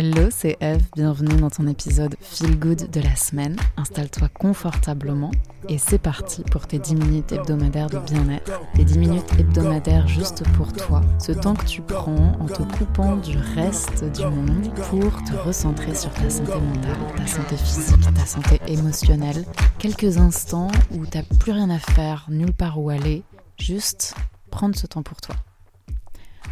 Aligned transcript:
Hello, 0.00 0.28
c'est 0.30 0.56
Eve, 0.60 0.84
bienvenue 0.94 1.34
dans 1.40 1.50
ton 1.50 1.66
épisode 1.66 2.14
Feel 2.20 2.56
Good 2.56 2.88
de 2.88 3.00
la 3.00 3.16
semaine. 3.16 3.56
Installe-toi 3.76 4.28
confortablement 4.28 5.32
et 5.68 5.76
c'est 5.76 5.98
parti 5.98 6.44
pour 6.52 6.68
tes 6.68 6.78
10 6.78 6.94
minutes 6.94 7.32
hebdomadaires 7.32 7.90
de 7.90 7.98
bien-être. 7.98 8.60
Tes 8.76 8.84
10 8.84 8.96
minutes 8.96 9.28
hebdomadaires 9.40 10.06
juste 10.06 10.44
pour 10.52 10.72
toi, 10.72 11.00
ce 11.18 11.32
temps 11.32 11.54
que 11.54 11.64
tu 11.64 11.82
prends 11.82 12.32
en 12.38 12.46
te 12.46 12.62
coupant 12.76 13.16
du 13.16 13.36
reste 13.56 14.04
du 14.16 14.22
monde 14.22 14.72
pour 14.88 15.20
te 15.24 15.34
recentrer 15.34 15.96
sur 15.96 16.12
ta 16.12 16.30
santé 16.30 16.52
mentale, 16.52 16.96
ta 17.16 17.26
santé 17.26 17.56
physique, 17.56 18.14
ta 18.14 18.24
santé 18.24 18.60
émotionnelle. 18.68 19.44
Quelques 19.80 20.18
instants 20.18 20.70
où 20.92 21.06
t'as 21.06 21.24
plus 21.40 21.50
rien 21.50 21.70
à 21.70 21.80
faire, 21.80 22.26
nulle 22.28 22.54
part 22.54 22.80
où 22.80 22.88
aller, 22.88 23.24
juste 23.58 24.14
prendre 24.52 24.76
ce 24.76 24.86
temps 24.86 25.02
pour 25.02 25.20
toi. 25.20 25.34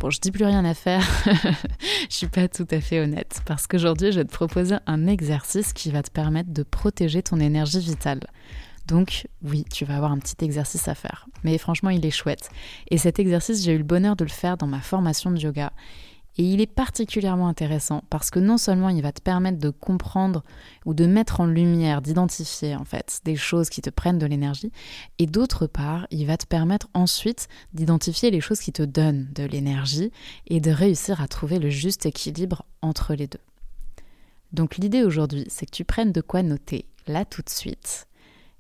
Bon, 0.01 0.11
je 0.11 0.21
dis 0.21 0.31
plus 0.31 0.45
rien 0.45 0.65
à 0.67 0.75
faire, 0.75 1.03
je 2.11 2.15
suis 2.15 2.27
pas 2.27 2.49
tout 2.49 2.67
à 2.71 2.81
fait 2.81 3.01
honnête, 3.01 3.41
parce 3.47 3.67
qu'aujourd'hui, 3.67 4.13
je 4.13 4.19
vais 4.19 4.27
te 4.27 4.33
proposer 4.33 4.77
un 4.87 5.07
exercice 5.07 5.73
qui 5.73 5.91
va 5.91 6.03
te 6.03 6.11
permettre 6.11 6.53
de 6.53 6.63
protéger 6.63 7.23
ton 7.23 7.41
énergie 7.41 7.81
vitale. 7.81 8.21
Donc 8.87 9.27
oui, 9.43 9.65
tu 9.73 9.87
vas 9.87 9.97
avoir 9.97 10.13
un 10.13 10.19
petit 10.19 10.45
exercice 10.45 10.87
à 10.89 10.95
faire, 10.95 11.27
mais 11.45 11.57
franchement, 11.57 11.89
il 11.89 12.05
est 12.05 12.11
chouette. 12.11 12.51
Et 12.91 12.99
cet 12.99 13.19
exercice, 13.19 13.65
j'ai 13.65 13.73
eu 13.73 13.79
le 13.79 13.85
bonheur 13.85 14.17
de 14.17 14.25
le 14.25 14.31
faire 14.31 14.59
dans 14.59 14.67
ma 14.67 14.81
formation 14.81 15.31
de 15.31 15.39
yoga. 15.39 15.73
Et 16.39 16.45
il 16.45 16.61
est 16.61 16.67
particulièrement 16.67 17.49
intéressant 17.49 18.03
parce 18.11 18.31
que 18.31 18.39
non 18.39 18.59
seulement 18.59 18.91
il 18.91 19.01
va 19.01 19.13
te 19.13 19.23
permettre 19.23 19.59
de 19.59 19.71
comprendre 19.71 20.45
ou 20.85 20.93
de 20.93 21.07
mettre 21.07 21.41
en 21.41 21.47
lumière, 21.47 22.03
d'identifier 22.03 22.77
en 22.77 22.85
fait 22.85 23.21
des 23.25 23.37
choses 23.37 23.71
qui 23.71 23.81
te 23.81 23.89
prennent 23.89 24.19
de 24.19 24.27
l'énergie, 24.27 24.71
et 25.19 25.27
d'autre 25.27 25.67
part, 25.67 26.07
il 26.11 26.27
va 26.27 26.37
te 26.37 26.47
permettre 26.47 26.89
ensuite 26.93 27.49
d'identifier 27.73 28.31
les 28.31 28.43
choses 28.43 28.61
qui 28.61 28.73
te 28.73 28.83
donnent 28.83 29.29
de 29.35 29.45
l'énergie 29.45 30.13
et 30.47 30.61
de 30.61 30.71
réussir 30.71 31.23
à 31.23 31.29
trouver 31.29 31.59
le 31.59 31.71
juste 31.71 32.05
équilibre 32.05 32.65
entre 32.83 33.15
les 33.15 33.27
deux. 33.27 33.41
Donc 34.53 34.77
l'idée 34.77 35.05
aujourd'hui, 35.05 35.47
c'est 35.49 35.67
que 35.67 35.71
tu 35.71 35.85
prennes 35.85 36.13
de 36.13 36.21
quoi 36.21 36.43
noter 36.43 36.87
là 37.07 37.25
tout 37.25 37.43
de 37.43 37.51
suite 37.51 38.07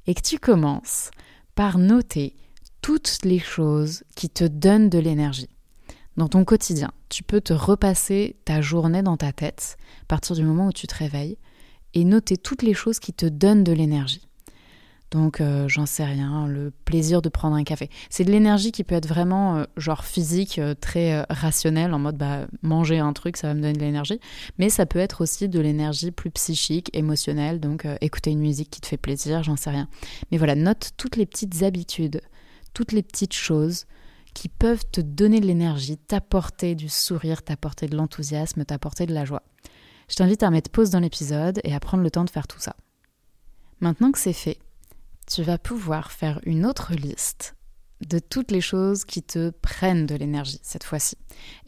et 0.06 0.14
que 0.14 0.22
tu 0.22 0.38
commences 0.38 1.10
par 1.54 1.78
noter 1.78 2.34
toutes 2.80 3.18
les 3.24 3.38
choses 3.38 4.04
qui 4.14 4.30
te 4.30 4.44
donnent 4.44 4.88
de 4.88 4.98
l'énergie 4.98 5.48
dans 6.16 6.28
ton 6.28 6.44
quotidien. 6.44 6.90
Tu 7.08 7.22
peux 7.22 7.40
te 7.40 7.52
repasser 7.52 8.36
ta 8.44 8.60
journée 8.60 9.02
dans 9.02 9.16
ta 9.16 9.32
tête 9.32 9.76
à 10.02 10.06
partir 10.06 10.36
du 10.36 10.42
moment 10.42 10.68
où 10.68 10.72
tu 10.72 10.86
te 10.86 10.94
réveilles 10.94 11.38
et 11.94 12.04
noter 12.04 12.36
toutes 12.36 12.62
les 12.62 12.74
choses 12.74 12.98
qui 12.98 13.12
te 13.12 13.26
donnent 13.26 13.64
de 13.64 13.72
l'énergie. 13.72 14.26
Donc, 15.12 15.40
euh, 15.40 15.68
j'en 15.68 15.86
sais 15.86 16.04
rien, 16.04 16.48
le 16.48 16.72
plaisir 16.84 17.22
de 17.22 17.28
prendre 17.28 17.54
un 17.54 17.62
café. 17.62 17.90
C'est 18.10 18.24
de 18.24 18.30
l'énergie 18.32 18.72
qui 18.72 18.82
peut 18.82 18.96
être 18.96 19.06
vraiment, 19.06 19.56
euh, 19.56 19.64
genre 19.76 20.04
physique, 20.04 20.58
euh, 20.58 20.74
très 20.74 21.24
rationnelle, 21.30 21.94
en 21.94 22.00
mode 22.00 22.16
bah, 22.16 22.46
manger 22.62 22.98
un 22.98 23.12
truc, 23.12 23.36
ça 23.36 23.48
va 23.48 23.54
me 23.54 23.60
donner 23.60 23.74
de 23.74 23.78
l'énergie. 23.78 24.20
Mais 24.58 24.68
ça 24.68 24.84
peut 24.84 24.98
être 24.98 25.20
aussi 25.20 25.48
de 25.48 25.60
l'énergie 25.60 26.10
plus 26.10 26.30
psychique, 26.30 26.90
émotionnelle, 26.92 27.60
donc 27.60 27.86
écouter 28.00 28.30
une 28.30 28.40
musique 28.40 28.70
qui 28.70 28.80
te 28.80 28.88
fait 28.88 28.96
plaisir, 28.96 29.42
j'en 29.44 29.56
sais 29.56 29.70
rien. 29.70 29.88
Mais 30.32 30.38
voilà, 30.38 30.56
note 30.56 30.90
toutes 30.96 31.16
les 31.16 31.26
petites 31.26 31.62
habitudes, 31.62 32.20
toutes 32.74 32.92
les 32.92 33.02
petites 33.02 33.34
choses 33.34 33.86
qui 34.36 34.50
peuvent 34.50 34.84
te 34.92 35.00
donner 35.00 35.40
de 35.40 35.46
l'énergie, 35.46 35.96
t'apporter 35.96 36.74
du 36.74 36.90
sourire, 36.90 37.42
t'apporter 37.42 37.86
de 37.86 37.96
l'enthousiasme, 37.96 38.66
t'apporter 38.66 39.06
de 39.06 39.14
la 39.14 39.24
joie. 39.24 39.42
Je 40.10 40.14
t'invite 40.14 40.42
à 40.42 40.50
mettre 40.50 40.70
pause 40.70 40.90
dans 40.90 41.00
l'épisode 41.00 41.58
et 41.64 41.74
à 41.74 41.80
prendre 41.80 42.02
le 42.02 42.10
temps 42.10 42.24
de 42.24 42.28
faire 42.28 42.46
tout 42.46 42.60
ça. 42.60 42.76
Maintenant 43.80 44.12
que 44.12 44.18
c'est 44.18 44.34
fait, 44.34 44.58
tu 45.26 45.42
vas 45.42 45.56
pouvoir 45.56 46.12
faire 46.12 46.38
une 46.44 46.66
autre 46.66 46.92
liste 46.92 47.56
de 48.06 48.18
toutes 48.18 48.50
les 48.50 48.60
choses 48.60 49.06
qui 49.06 49.22
te 49.22 49.48
prennent 49.48 50.04
de 50.04 50.14
l'énergie 50.14 50.60
cette 50.62 50.84
fois-ci. 50.84 51.16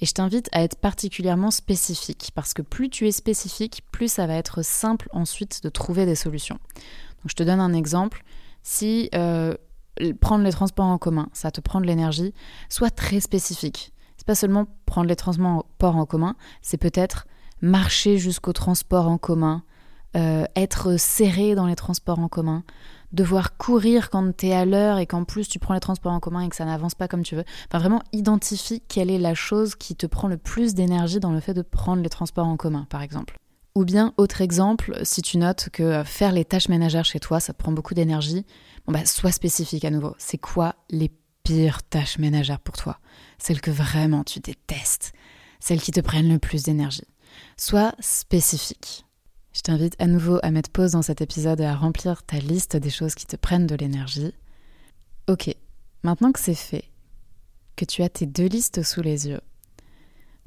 Et 0.01 0.05
je 0.05 0.13
t'invite 0.13 0.51
à 0.53 0.63
être 0.63 0.77
particulièrement 0.77 1.51
spécifique, 1.51 2.33
parce 2.35 2.53
que 2.53 2.61
plus 2.61 2.91
tu 2.91 3.09
es 3.09 3.13
spécifique, 3.13 3.81
plus 3.93 4.13
ça 4.13 4.27
va 4.27 4.35
être 4.35 4.61
simple 4.61 5.09
ensuite 5.13 5.63
de 5.63 5.71
trouver 5.71 6.05
des 6.05 6.17
solutions. 6.17 6.59
Donc 7.23 7.31
je 7.31 7.35
te 7.35 7.43
donne 7.43 7.61
un 7.61 7.73
exemple. 7.73 8.25
Si 8.63 9.09
euh, 9.15 9.55
prendre 10.21 10.45
les 10.45 10.53
transports 10.53 10.87
en 10.87 10.99
commun, 10.99 11.29
ça 11.33 11.51
te 11.51 11.61
prend 11.61 11.81
de 11.81 11.87
l'énergie, 11.87 12.35
soit 12.69 12.91
très 12.91 13.21
spécifique. 13.21 13.93
C'est 14.17 14.27
pas 14.27 14.35
seulement 14.35 14.67
prendre 14.87 15.09
les 15.09 15.17
transports 15.17 15.65
en 15.81 16.07
commun, 16.07 16.35
c'est 16.63 16.77
peut-être 16.77 17.27
marcher 17.61 18.19
jusqu'au 18.19 18.53
transport 18.53 19.09
en 19.09 19.19
commun, 19.19 19.63
euh, 20.17 20.45
être 20.57 20.99
serré 20.99 21.55
dans 21.55 21.67
les 21.67 21.77
transports 21.77 22.19
en 22.19 22.29
commun, 22.29 22.65
devoir 23.13 23.57
courir 23.57 24.11
quand 24.11 24.37
tu 24.37 24.47
es 24.47 24.53
à 24.53 24.65
l'heure 24.65 24.99
et 24.99 25.07
qu'en 25.07 25.25
plus 25.25 25.49
tu 25.49 25.59
prends 25.59 25.75
les 25.75 25.81
transports 25.81 26.13
en 26.13 26.21
commun 26.21 26.43
et 26.43 26.49
que 26.49 26.57
ça 26.57 26.65
n'avance 26.65 26.95
pas 26.95 27.09
comme 27.09 27.23
tu 27.23 27.37
veux. 27.37 27.45
Enfin, 27.69 27.79
vraiment, 27.79 28.03
identifie 28.13 28.81
quelle 28.89 29.11
est 29.11 29.19
la 29.19 29.35
chose 29.35 29.75
qui 29.75 29.97
te 29.97 30.07
prend 30.07 30.29
le 30.29 30.37
plus 30.37 30.75
d'énergie 30.75 31.21
dans 31.21 31.33
le 31.33 31.41
fait 31.41 31.55
de 31.55 31.63
prendre 31.63 32.03
les 32.03 32.09
transports 32.09 32.47
en 32.47 32.57
commun, 32.57 32.87
par 32.89 33.03
exemple. 33.03 33.37
Ou 33.75 33.85
bien, 33.85 34.13
autre 34.17 34.41
exemple, 34.41 34.99
si 35.03 35.23
tu 35.23 35.39
notes 35.39 35.69
que 35.73 36.03
faire 36.05 36.33
les 36.33 36.45
tâches 36.45 36.69
ménagères 36.69 37.05
chez 37.05 37.21
toi, 37.21 37.39
ça 37.39 37.53
te 37.53 37.59
prend 37.59 37.71
beaucoup 37.71 37.95
d'énergie, 37.95 38.45
bon 38.89 38.95
bah, 38.95 39.05
sois 39.05 39.33
spécifique 39.33 39.85
à 39.85 39.91
nouveau. 39.91 40.17
C'est 40.19 40.39
quoi 40.39 40.75
les 40.89 41.11
pires 41.45 41.83
tâches 41.83 42.19
ménagères 42.19 42.61
pour 42.61 42.77
toi? 42.77 42.99
Celles 43.39 43.61
que 43.61 43.71
vraiment 43.71 44.25
tu 44.25 44.41
détestes, 44.41 45.13
celles 45.61 45.83
qui 45.83 45.93
te 45.93 46.01
prennent 46.01 46.33
le 46.33 46.39
plus 46.39 46.63
d'énergie? 46.63 47.07
Sois 47.59 47.95
spécifique. 48.01 49.05
Je 49.53 49.61
t'invite 49.61 49.95
à 49.99 50.07
nouveau 50.07 50.39
à 50.43 50.51
mettre 50.51 50.71
pause 50.71 50.93
dans 50.93 51.03
cet 51.03 51.21
épisode 51.21 51.61
et 51.61 51.67
à 51.67 51.77
remplir 51.77 52.23
ta 52.23 52.39
liste 52.39 52.77
des 52.77 52.89
choses 52.89 53.15
qui 53.15 53.27
te 53.27 53.37
prennent 53.37 53.67
de 53.67 53.75
l'énergie. 53.75 54.33
Ok, 55.29 55.55
maintenant 56.03 56.33
que 56.33 56.41
c'est 56.41 56.55
fait, 56.55 56.85
que 57.77 57.85
tu 57.85 58.03
as 58.03 58.09
tes 58.09 58.25
deux 58.25 58.47
listes 58.47 58.83
sous 58.83 59.03
les 59.03 59.29
yeux, 59.29 59.43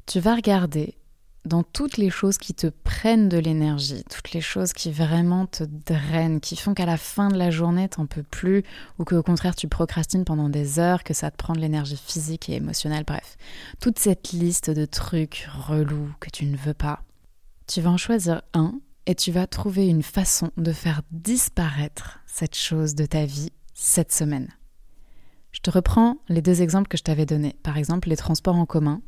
tu 0.06 0.18
vas 0.18 0.34
regarder 0.34 0.96
dans 1.44 1.62
toutes 1.64 1.96
les 1.96 2.10
choses 2.10 2.38
qui 2.38 2.54
te 2.54 2.68
prennent 2.68 3.28
de 3.28 3.38
l'énergie, 3.38 4.04
toutes 4.08 4.32
les 4.32 4.40
choses 4.40 4.72
qui 4.72 4.92
vraiment 4.92 5.46
te 5.46 5.64
drainent, 5.64 6.40
qui 6.40 6.56
font 6.56 6.72
qu'à 6.72 6.86
la 6.86 6.96
fin 6.96 7.28
de 7.28 7.36
la 7.36 7.50
journée 7.50 7.88
t'en 7.88 8.06
peux 8.06 8.22
plus, 8.22 8.62
ou 8.98 9.04
qu'au 9.04 9.22
contraire 9.22 9.56
tu 9.56 9.66
procrastines 9.68 10.24
pendant 10.24 10.48
des 10.48 10.78
heures, 10.78 11.02
que 11.02 11.14
ça 11.14 11.30
te 11.30 11.36
prend 11.36 11.54
de 11.54 11.60
l'énergie 11.60 11.96
physique 11.96 12.48
et 12.48 12.54
émotionnelle, 12.54 13.04
bref, 13.04 13.36
toute 13.80 13.98
cette 13.98 14.32
liste 14.32 14.70
de 14.70 14.84
trucs 14.84 15.48
relous 15.68 16.12
que 16.20 16.30
tu 16.30 16.46
ne 16.46 16.56
veux 16.56 16.74
pas, 16.74 17.02
tu 17.66 17.80
vas 17.80 17.90
en 17.90 17.96
choisir 17.96 18.42
un 18.54 18.74
et 19.06 19.14
tu 19.14 19.32
vas 19.32 19.46
trouver 19.46 19.88
une 19.88 20.02
façon 20.02 20.50
de 20.56 20.72
faire 20.72 21.02
disparaître 21.10 22.20
cette 22.26 22.56
chose 22.56 22.94
de 22.94 23.06
ta 23.06 23.24
vie 23.24 23.52
cette 23.74 24.12
semaine. 24.12 24.48
Je 25.50 25.60
te 25.60 25.70
reprends 25.70 26.16
les 26.28 26.40
deux 26.40 26.62
exemples 26.62 26.88
que 26.88 26.96
je 26.96 27.02
t'avais 27.02 27.26
donnés. 27.26 27.56
Par 27.62 27.76
exemple, 27.76 28.08
les 28.08 28.16
transports 28.16 28.56
en 28.56 28.64
commun. 28.64 29.02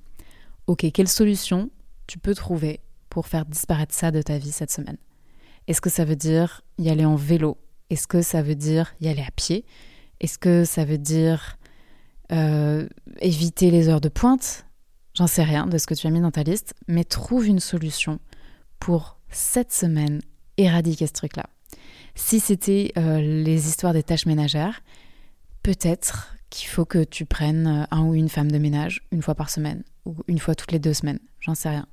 Ok, 0.67 0.87
quelle 0.93 1.09
solution 1.09 1.71
tu 2.07 2.19
peux 2.19 2.35
trouver 2.35 2.81
pour 3.09 3.27
faire 3.27 3.47
disparaître 3.47 3.95
ça 3.95 4.11
de 4.11 4.23
ta 4.23 4.39
vie 4.39 4.53
cette 4.53 4.71
semaine. 4.71 4.99
Est-ce 5.67 5.81
que 5.81 5.91
ça 5.91 6.05
veut 6.05 6.17
dire 6.17 6.63
y 6.79 6.91
aller 6.91 7.05
en 7.05 7.17
vélo? 7.17 7.59
Est-ce 7.91 8.07
que 8.07 8.23
ça 8.23 8.43
veut 8.43 8.55
dire 8.55 8.95
y 9.01 9.09
aller 9.09 9.23
à 9.23 9.31
pied? 9.31 9.65
Est-ce 10.21 10.39
que 10.39 10.65
ça 10.65 10.85
veut 10.85 10.99
dire 10.99 11.59
euh, 12.33 12.89
éviter 13.21 13.71
les 13.71 13.89
heures 13.89 14.01
de 14.01 14.09
pointe? 14.09 14.67
J'en 15.15 15.27
sais 15.27 15.45
rien 15.45 15.67
de 15.67 15.79
ce 15.79 15.87
que 15.87 15.95
tu 15.95 16.07
as 16.07 16.11
mis 16.11 16.21
dans 16.21 16.31
ta 16.31 16.43
liste, 16.43 16.75
mais 16.89 17.05
trouve 17.05 17.47
une 17.47 17.61
solution 17.61 18.19
pour 18.81 19.19
cette 19.31 19.73
semaine 19.73 20.21
éradiquer 20.57 21.07
ce 21.07 21.13
truc-là. 21.13 21.45
Si 22.15 22.41
c'était 22.41 22.93
euh, 22.97 23.21
les 23.21 23.69
histoires 23.69 23.93
des 23.93 24.03
tâches 24.03 24.27
ménagères, 24.27 24.83
peut-être 25.63 26.37
qu'il 26.51 26.69
faut 26.69 26.85
que 26.85 27.03
tu 27.03 27.27
prennes 27.27 27.67
euh, 27.67 27.85
un 27.91 28.03
ou 28.05 28.15
une 28.15 28.29
femme 28.29 28.51
de 28.51 28.59
ménage 28.59 29.03
une 29.11 29.23
fois 29.23 29.35
par 29.35 29.51
semaine 29.51 29.83
ou 30.05 30.17
une 30.29 30.39
fois 30.39 30.55
toutes 30.55 30.73
les 30.73 30.79
deux 30.79 30.95
semaines, 30.95 31.19
j'en 31.45 31.55
sais 31.55 31.69
rien. 31.69 31.87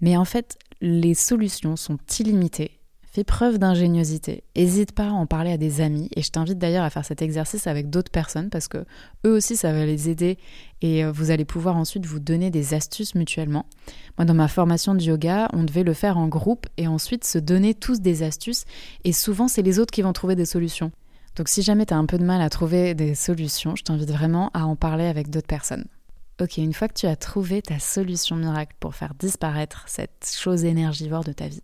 Mais 0.00 0.16
en 0.16 0.24
fait, 0.24 0.58
les 0.80 1.14
solutions 1.14 1.76
sont 1.76 1.98
illimitées. 2.18 2.72
Fais 3.02 3.24
preuve 3.24 3.58
d'ingéniosité. 3.58 4.44
N'hésite 4.54 4.92
pas 4.92 5.06
à 5.06 5.12
en 5.12 5.24
parler 5.24 5.50
à 5.50 5.56
des 5.56 5.80
amis 5.80 6.10
et 6.14 6.20
je 6.20 6.30
t'invite 6.30 6.58
d'ailleurs 6.58 6.84
à 6.84 6.90
faire 6.90 7.04
cet 7.04 7.22
exercice 7.22 7.66
avec 7.66 7.88
d'autres 7.88 8.10
personnes 8.10 8.50
parce 8.50 8.68
que 8.68 8.84
eux 9.24 9.32
aussi 9.32 9.56
ça 9.56 9.72
va 9.72 9.86
les 9.86 10.10
aider 10.10 10.36
et 10.82 11.02
euh, 11.02 11.12
vous 11.12 11.30
allez 11.30 11.46
pouvoir 11.46 11.78
ensuite 11.78 12.04
vous 12.04 12.20
donner 12.20 12.50
des 12.50 12.74
astuces 12.74 13.14
mutuellement. 13.14 13.64
Moi 14.18 14.26
dans 14.26 14.34
ma 14.34 14.48
formation 14.48 14.94
de 14.94 15.00
yoga, 15.00 15.48
on 15.54 15.64
devait 15.64 15.82
le 15.82 15.94
faire 15.94 16.18
en 16.18 16.28
groupe 16.28 16.66
et 16.76 16.88
ensuite 16.88 17.24
se 17.24 17.38
donner 17.38 17.72
tous 17.72 18.00
des 18.00 18.22
astuces 18.22 18.66
et 19.04 19.14
souvent 19.14 19.48
c'est 19.48 19.62
les 19.62 19.78
autres 19.78 19.92
qui 19.92 20.02
vont 20.02 20.12
trouver 20.12 20.36
des 20.36 20.44
solutions. 20.44 20.92
Donc 21.36 21.48
si 21.48 21.62
jamais 21.62 21.86
tu 21.86 21.94
as 21.94 21.96
un 21.96 22.04
peu 22.04 22.18
de 22.18 22.24
mal 22.24 22.42
à 22.42 22.50
trouver 22.50 22.94
des 22.94 23.14
solutions, 23.14 23.76
je 23.76 23.82
t'invite 23.84 24.10
vraiment 24.10 24.50
à 24.52 24.66
en 24.66 24.76
parler 24.76 25.06
avec 25.06 25.30
d'autres 25.30 25.46
personnes. 25.46 25.86
Ok, 26.38 26.58
une 26.58 26.74
fois 26.74 26.88
que 26.88 26.98
tu 26.98 27.06
as 27.06 27.16
trouvé 27.16 27.62
ta 27.62 27.78
solution 27.78 28.36
miracle 28.36 28.76
pour 28.78 28.94
faire 28.94 29.14
disparaître 29.14 29.84
cette 29.86 30.30
chose 30.30 30.66
énergivore 30.66 31.24
de 31.24 31.32
ta 31.32 31.48
vie, 31.48 31.62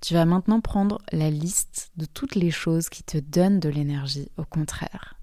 tu 0.00 0.14
vas 0.14 0.24
maintenant 0.24 0.60
prendre 0.60 0.98
la 1.12 1.30
liste 1.30 1.92
de 1.96 2.06
toutes 2.06 2.34
les 2.34 2.50
choses 2.50 2.88
qui 2.88 3.04
te 3.04 3.18
donnent 3.18 3.60
de 3.60 3.68
l'énergie, 3.68 4.28
au 4.36 4.44
contraire. 4.44 5.14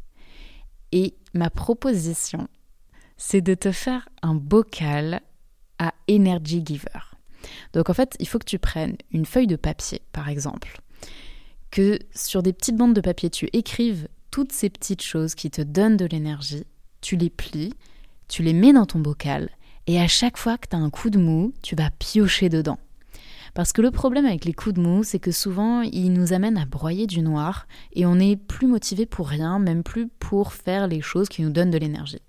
Et 0.94 1.16
ma 1.34 1.50
proposition, 1.50 2.48
c'est 3.18 3.42
de 3.42 3.56
te 3.56 3.74
faire 3.74 4.07
un 4.22 4.36
bocal 4.36 5.22
à 5.80 5.94
Energy 6.10 6.63
Giver. 6.66 7.18
Donc 7.74 7.89
en 7.89 7.94
fait, 7.94 8.16
il 8.19 8.28
faut 8.28 8.39
que 8.39 8.45
tu 8.45 8.57
prennes 8.57 8.95
une 9.12 9.25
feuille 9.25 9.48
de 9.48 9.57
papier, 9.57 10.01
par 10.13 10.30
exemple, 10.30 10.80
que 11.72 12.00
sur 12.16 12.42
des 12.42 12.54
petites 12.54 12.78
bandes 12.78 12.95
de 12.95 13.01
papier, 13.01 13.30
tu 13.30 13.50
écrives 13.51 14.07
toutes 14.31 14.54
ces 14.54 14.69
petites 14.69 15.04
choses 15.04 15.36
qui 15.36 15.51
te 15.51 15.62
donnent 15.62 15.98
de 15.98 16.06
l'énergie, 16.06 16.63
tu 17.01 17.18
les 17.18 17.30
plies, 17.30 17.74
tu 18.27 18.44
les 18.44 18.53
mets 18.53 18.74
dans 18.74 18.85
ton 18.85 19.00
bocal, 19.00 19.50
et 19.88 20.00
à 20.00 20.07
chaque 20.07 20.38
fois 20.38 20.57
que 20.57 20.68
tu 20.69 20.75
as 20.75 20.79
un 20.79 20.89
coup 20.89 21.09
de 21.09 21.18
mou, 21.18 21.53
tu 21.63 21.75
vas 21.75 21.89
piocher 21.91 22.50
dedans. 22.50 22.77
Parce 23.53 23.74
que 23.74 23.81
le 23.81 23.89
problème 23.89 24.25
avec 24.25 24.45
les 24.45 24.53
coups 24.53 24.75
de 24.75 24.81
mou, 24.81 25.03
c'est 25.03 25.18
que 25.18 25.31
souvent, 25.31 25.81
ils 25.81 26.13
nous 26.13 26.33
amènent 26.33 26.57
à 26.57 26.65
broyer 26.65 27.07
du 27.07 27.21
noir 27.21 27.68
et 27.94 28.06
on 28.06 28.15
n'est 28.15 28.35
plus 28.35 28.68
motivé 28.68 29.06
pour 29.06 29.27
rien, 29.27 29.57
même 29.57 29.81
plus 29.81 30.07
pour 30.07 30.53
faire 30.53 30.88
les 30.88 31.01
choses 31.01 31.27
qui 31.27 31.41
nous 31.41 31.50
donnent 31.50 31.71
de 31.71 31.77
l'énergie. 31.77 32.21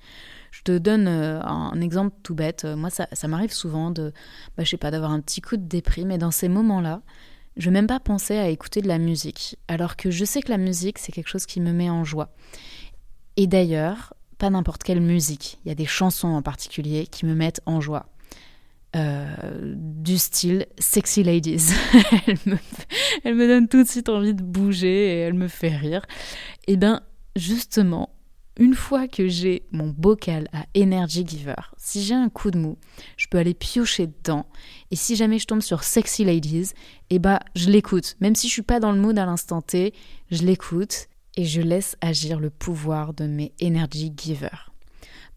Je 0.52 0.62
te 0.62 0.78
donne 0.78 1.06
euh, 1.06 1.42
un 1.42 1.80
exemple 1.80 2.16
tout 2.22 2.34
bête. 2.34 2.64
Moi, 2.64 2.88
ça, 2.90 3.28
m'arrive 3.28 3.52
souvent 3.52 3.90
de, 3.90 4.12
bah, 4.56 4.64
je 4.64 4.70
sais 4.70 4.76
pas, 4.78 4.90
d'avoir 4.90 5.10
un 5.10 5.20
petit 5.20 5.42
coup 5.42 5.56
de 5.56 5.66
déprime 5.66 6.10
et 6.10 6.18
dans 6.18 6.30
ces 6.30 6.48
moments-là, 6.48 7.02
je 7.58 7.66
vais 7.66 7.74
même 7.74 7.86
pas 7.88 8.00
penser 8.00 8.38
à 8.38 8.48
écouter 8.48 8.80
de 8.80 8.88
la 8.88 8.98
musique, 8.98 9.58
alors 9.66 9.96
que 9.96 10.10
je 10.10 10.24
sais 10.24 10.40
que 10.40 10.50
la 10.50 10.58
musique, 10.58 10.98
c'est 10.98 11.12
quelque 11.12 11.28
chose 11.28 11.44
qui 11.44 11.60
me 11.60 11.72
met 11.72 11.90
en 11.90 12.04
joie. 12.04 12.30
Et 13.36 13.46
d'ailleurs, 13.46 14.14
pas 14.38 14.50
n'importe 14.50 14.82
quelle 14.82 15.00
musique. 15.00 15.58
Il 15.64 15.68
y 15.68 15.72
a 15.72 15.74
des 15.74 15.86
chansons 15.86 16.28
en 16.28 16.42
particulier 16.42 17.06
qui 17.06 17.26
me 17.26 17.34
mettent 17.34 17.60
en 17.66 17.80
joie. 17.80 18.06
Euh, 18.96 19.26
du 19.76 20.16
style 20.16 20.66
Sexy 20.78 21.22
Ladies. 21.22 21.74
elle, 23.22 23.34
me, 23.34 23.46
donne 23.46 23.68
tout 23.68 23.82
de 23.82 23.88
suite 23.88 24.08
envie 24.08 24.32
de 24.32 24.42
bouger 24.42 25.08
et 25.08 25.18
elle 25.18 25.34
me 25.34 25.48
fait 25.48 25.76
rire. 25.76 26.06
Et 26.66 26.72
eh 26.72 26.76
bien, 26.78 27.02
justement, 27.36 28.08
une 28.58 28.74
fois 28.74 29.06
que 29.06 29.28
j'ai 29.28 29.66
mon 29.72 29.88
bocal 29.88 30.48
à 30.54 30.64
Energy 30.74 31.24
Giver, 31.26 31.54
si 31.76 32.02
j'ai 32.02 32.14
un 32.14 32.30
coup 32.30 32.50
de 32.50 32.58
mou, 32.58 32.78
je 33.18 33.26
peux 33.28 33.36
aller 33.36 33.52
piocher 33.52 34.06
dedans. 34.06 34.46
Et 34.90 34.96
si 34.96 35.16
jamais 35.16 35.38
je 35.38 35.46
tombe 35.46 35.60
sur 35.60 35.84
Sexy 35.84 36.24
Ladies, 36.24 36.70
eh 37.10 37.18
ben, 37.18 37.40
je 37.54 37.68
l'écoute. 37.68 38.16
Même 38.20 38.34
si 38.34 38.48
je 38.48 38.52
suis 38.54 38.62
pas 38.62 38.80
dans 38.80 38.92
le 38.92 38.98
mood 38.98 39.18
à 39.18 39.26
l'instant 39.26 39.60
T, 39.60 39.92
je 40.30 40.42
l'écoute 40.44 41.08
et 41.38 41.44
je 41.44 41.62
laisse 41.62 41.96
agir 42.00 42.40
le 42.40 42.50
pouvoir 42.50 43.14
de 43.14 43.24
mes 43.24 43.52
Energy 43.62 44.12
Givers. 44.14 44.72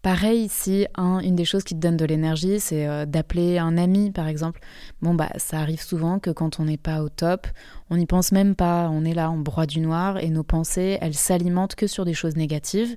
Pareil, 0.02 0.48
si 0.48 0.84
une 0.98 1.36
des 1.36 1.44
choses 1.44 1.62
qui 1.62 1.76
te 1.76 1.78
donne 1.78 1.96
de 1.96 2.04
l'énergie, 2.04 2.58
c'est 2.58 2.88
euh, 2.88 3.06
d'appeler 3.06 3.58
un 3.58 3.78
ami, 3.78 4.10
par 4.10 4.26
exemple. 4.26 4.60
Bon, 5.00 5.14
bah, 5.14 5.30
ça 5.36 5.60
arrive 5.60 5.80
souvent 5.80 6.18
que 6.18 6.30
quand 6.30 6.58
on 6.58 6.64
n'est 6.64 6.76
pas 6.76 7.04
au 7.04 7.08
top, 7.08 7.46
on 7.88 7.96
n'y 7.96 8.06
pense 8.06 8.32
même 8.32 8.56
pas. 8.56 8.90
On 8.90 9.04
est 9.04 9.14
là, 9.14 9.30
on 9.30 9.38
broie 9.38 9.66
du 9.66 9.78
noir 9.78 10.18
et 10.18 10.28
nos 10.28 10.42
pensées, 10.42 10.98
elles 11.00 11.14
s'alimentent 11.14 11.76
que 11.76 11.86
sur 11.86 12.04
des 12.04 12.14
choses 12.14 12.34
négatives. 12.34 12.96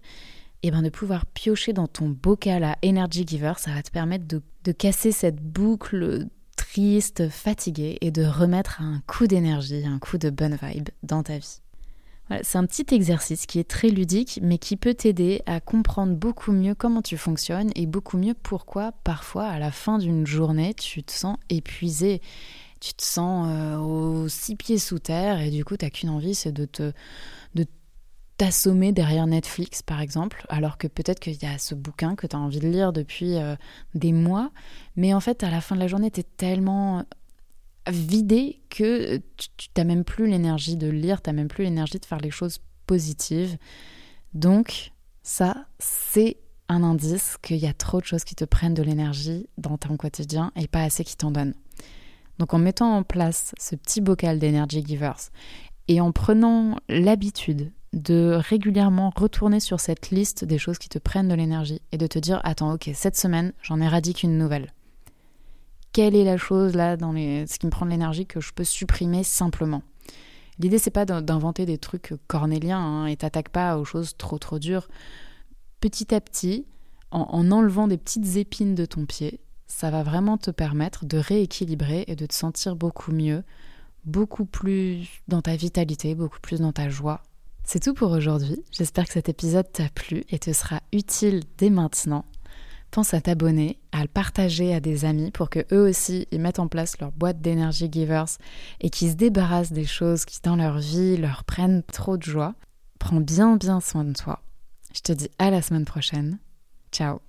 Et 0.63 0.71
bien, 0.71 0.81
de 0.81 0.89
pouvoir 0.89 1.27
piocher 1.27 1.73
dans 1.73 1.87
ton 1.87 2.09
bocal 2.09 2.63
à 2.63 2.75
Energy 2.83 3.23
Giver, 3.27 3.53
ça 3.57 3.69
va 3.69 3.83
te 3.83 3.91
permettre 3.91 4.25
de, 4.25 4.41
de 4.63 4.71
casser 4.71 5.11
cette 5.11 5.39
boucle 5.39 6.25
triste, 6.55 7.29
fatiguée 7.29 7.99
et 8.01 8.09
de 8.09 8.25
remettre 8.25 8.81
un 8.81 9.03
coup 9.05 9.27
d'énergie, 9.27 9.85
un 9.85 9.99
coup 9.99 10.17
de 10.17 10.31
bonne 10.31 10.57
vibe 10.59 10.89
dans 11.03 11.21
ta 11.21 11.37
vie 11.37 11.61
c'est 12.41 12.57
un 12.57 12.65
petit 12.65 12.85
exercice 12.93 13.45
qui 13.45 13.59
est 13.59 13.69
très 13.69 13.89
ludique, 13.89 14.39
mais 14.41 14.57
qui 14.57 14.77
peut 14.77 14.95
t'aider 14.95 15.43
à 15.45 15.59
comprendre 15.59 16.15
beaucoup 16.15 16.51
mieux 16.51 16.73
comment 16.73 17.01
tu 17.01 17.17
fonctionnes 17.17 17.71
et 17.75 17.85
beaucoup 17.85 18.17
mieux 18.17 18.33
pourquoi 18.33 18.93
parfois 19.03 19.45
à 19.45 19.59
la 19.59 19.71
fin 19.71 19.99
d'une 19.99 20.25
journée 20.25 20.73
tu 20.73 21.03
te 21.03 21.11
sens 21.11 21.37
épuisé, 21.49 22.21
tu 22.79 22.93
te 22.93 23.03
sens 23.03 23.47
euh, 23.49 23.77
aux 23.77 24.27
six 24.27 24.55
pieds 24.55 24.79
sous 24.79 24.99
terre 24.99 25.39
et 25.39 25.51
du 25.51 25.63
coup 25.63 25.77
tu 25.77 25.85
n'as 25.85 25.91
qu'une 25.91 26.09
envie, 26.09 26.33
c'est 26.33 26.51
de 26.51 26.65
te 26.65 26.93
de 27.53 27.65
t'assommer 28.37 28.91
derrière 28.91 29.27
Netflix 29.27 29.83
par 29.83 30.01
exemple, 30.01 30.45
alors 30.49 30.79
que 30.79 30.87
peut-être 30.87 31.19
qu'il 31.19 31.41
y 31.41 31.45
a 31.45 31.59
ce 31.59 31.75
bouquin 31.75 32.15
que 32.15 32.25
tu 32.25 32.35
as 32.35 32.39
envie 32.39 32.59
de 32.59 32.67
lire 32.67 32.91
depuis 32.91 33.37
euh, 33.37 33.55
des 33.93 34.11
mois, 34.13 34.51
mais 34.95 35.13
en 35.13 35.19
fait 35.19 35.43
à 35.43 35.51
la 35.51 35.61
fin 35.61 35.75
de 35.75 35.79
la 35.79 35.87
journée 35.87 36.09
tu 36.09 36.21
es 36.21 36.25
tellement 36.37 37.05
vidé 37.87 38.61
que 38.69 39.17
tu 39.37 39.69
n'as 39.77 39.83
même 39.83 40.03
plus 40.03 40.27
l'énergie 40.27 40.77
de 40.77 40.87
lire, 40.87 41.21
tu 41.21 41.29
n'as 41.29 41.33
même 41.33 41.47
plus 41.47 41.63
l'énergie 41.63 41.99
de 41.99 42.05
faire 42.05 42.19
les 42.19 42.31
choses 42.31 42.59
positives. 42.87 43.57
Donc 44.33 44.91
ça, 45.23 45.65
c'est 45.79 46.37
un 46.67 46.83
indice 46.83 47.37
qu'il 47.41 47.57
y 47.57 47.67
a 47.67 47.73
trop 47.73 47.99
de 47.99 48.05
choses 48.05 48.23
qui 48.23 48.35
te 48.35 48.45
prennent 48.45 48.73
de 48.73 48.83
l'énergie 48.83 49.47
dans 49.57 49.77
ton 49.77 49.97
quotidien 49.97 50.51
et 50.55 50.67
pas 50.67 50.83
assez 50.83 51.03
qui 51.03 51.15
t'en 51.15 51.31
donnent. 51.31 51.53
Donc 52.39 52.53
en 52.53 52.57
mettant 52.57 52.97
en 52.97 53.03
place 53.03 53.53
ce 53.59 53.75
petit 53.75 54.01
bocal 54.01 54.39
d'Energy 54.39 54.83
Givers 54.85 55.29
et 55.87 56.01
en 56.01 56.11
prenant 56.11 56.77
l'habitude 56.89 57.71
de 57.93 58.37
régulièrement 58.37 59.11
retourner 59.15 59.59
sur 59.59 59.79
cette 59.79 60.09
liste 60.09 60.43
des 60.43 60.57
choses 60.57 60.77
qui 60.77 60.89
te 60.89 60.99
prennent 60.99 61.29
de 61.29 61.33
l'énergie 61.33 61.81
et 61.93 61.97
de 61.97 62.07
te 62.07 62.19
dire 62.19 62.41
attends 62.43 62.73
ok 62.73 62.89
cette 62.93 63.15
semaine 63.15 63.53
j'en 63.61 63.79
éradique 63.79 64.23
une 64.23 64.37
nouvelle 64.37 64.73
quelle 65.95 66.17
est 66.17 66.25
la 66.25 66.35
chose 66.35 66.75
là 66.75 66.97
dans 66.97 67.13
les, 67.13 67.47
ce 67.47 67.57
qui 67.57 67.67
me 67.67 67.71
prend 67.71 67.85
de 67.85 67.91
l'énergie 67.91 68.25
que 68.25 68.41
je 68.41 68.51
peux 68.51 68.65
supprimer 68.65 69.23
simplement. 69.23 69.81
L'idée 70.59 70.77
c'est 70.77 70.89
pas 70.89 71.05
d'inventer 71.05 71.65
des 71.65 71.77
trucs 71.77 72.15
cornéliens 72.27 72.81
hein, 72.81 73.05
et 73.05 73.15
t'attaques 73.15 73.47
pas 73.47 73.77
aux 73.77 73.85
choses 73.85 74.17
trop 74.17 74.37
trop 74.37 74.59
dures. 74.59 74.89
Petit 75.79 76.13
à 76.13 76.19
petit, 76.19 76.65
en, 77.11 77.49
enlevant 77.49 77.87
des 77.87 77.97
petites 77.97 78.35
épines 78.35 78.75
de 78.75 78.85
ton 78.85 79.05
pied, 79.05 79.39
ça 79.67 79.89
va 79.89 80.03
vraiment 80.03 80.37
te 80.37 80.51
permettre 80.51 81.05
de 81.05 81.17
rééquilibrer 81.17 82.03
et 82.07 82.17
de 82.17 82.25
te 82.25 82.33
sentir 82.33 82.75
beaucoup 82.75 83.13
mieux, 83.13 83.45
beaucoup 84.03 84.43
plus 84.43 85.07
dans 85.29 85.41
ta 85.41 85.55
vitalité, 85.55 86.13
beaucoup 86.13 86.41
plus 86.41 86.59
dans 86.59 86.73
ta 86.73 86.89
joie. 86.89 87.23
C'est 87.63 87.81
tout 87.81 87.93
pour 87.93 88.11
aujourd'hui. 88.11 88.61
J'espère 88.69 89.05
que 89.05 89.13
cet 89.13 89.29
épisode 89.29 89.71
t'a 89.71 89.87
plu 89.87 90.25
et 90.27 90.39
te 90.39 90.51
sera 90.51 90.81
utile 90.91 91.43
dès 91.57 91.69
maintenant 91.69 92.25
pense 92.95 93.13
à 93.13 93.19
t'abonner, 93.19 93.77
à 93.91 94.03
le 94.03 94.07
partager 94.07 94.73
à 94.73 94.79
des 94.79 95.03
amis 95.03 95.29
pour 95.29 95.49
que 95.49 95.65
eux 95.73 95.89
aussi 95.89 96.29
ils 96.31 96.39
mettent 96.39 96.59
en 96.59 96.69
place 96.69 96.97
leur 97.01 97.11
boîte 97.11 97.41
d'énergie 97.41 97.89
givers 97.91 98.37
et 98.79 98.89
qu'ils 98.89 99.11
se 99.11 99.15
débarrassent 99.15 99.73
des 99.73 99.85
choses 99.85 100.23
qui 100.23 100.39
dans 100.41 100.55
leur 100.55 100.77
vie 100.77 101.17
leur 101.17 101.43
prennent 101.43 101.83
trop 101.83 102.15
de 102.15 102.23
joie. 102.23 102.55
Prends 102.97 103.19
bien 103.19 103.57
bien 103.57 103.81
soin 103.81 104.05
de 104.05 104.13
toi. 104.13 104.41
Je 104.93 105.01
te 105.01 105.11
dis 105.11 105.29
à 105.39 105.51
la 105.51 105.61
semaine 105.61 105.83
prochaine. 105.83 106.39
Ciao 106.93 107.25